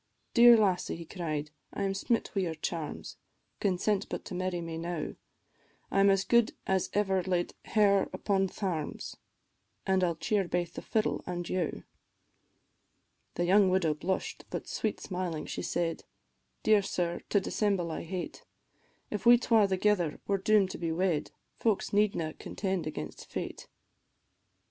[0.33, 3.17] "Dear lassie," he cried, "I am smit wi' your charms,
[3.59, 5.13] Consent but to marry me now,
[5.91, 9.17] I 'm as good as ever laid hair upon thairms,
[9.85, 11.83] An' I 'll cheer baith the fiddle an' you."
[13.35, 16.03] The young widow blush'd, but sweet smiling she said,
[16.63, 18.43] "Dear sir, to dissemble I hate,
[19.11, 21.29] If we twa thegither are doom'd to be wed,
[21.59, 23.67] Folks needna contend against fate."